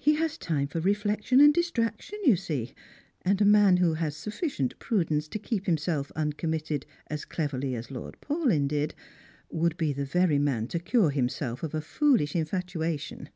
[0.00, 2.72] He has time for reflection and distraction, you see;
[3.26, 6.48] md a man who has snfiicient prudence tc keep himself uncom?
[6.48, 8.94] mitted as cleverly as Ijord Paulyn did,
[9.50, 13.28] would be the very man to cure himself of a foolish infatuation.